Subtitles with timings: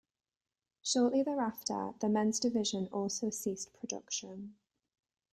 [0.81, 4.55] Shortly thereafter, the men's division also ceased production.